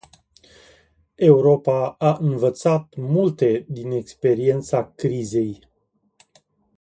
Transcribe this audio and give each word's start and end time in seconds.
Europa 1.17 1.95
a 1.99 2.17
învățat 2.19 2.93
multe 2.97 3.65
din 3.69 3.91
experiența 3.91 4.91
crizei. 4.95 5.67